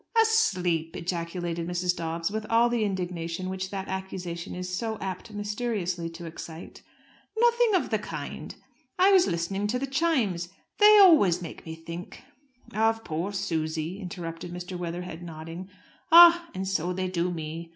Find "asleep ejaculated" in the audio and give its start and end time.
0.19-1.67